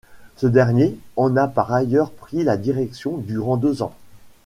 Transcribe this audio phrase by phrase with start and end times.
[0.35, 3.93] Ce dernier en a par ailleurs pris la direction durant deux ans.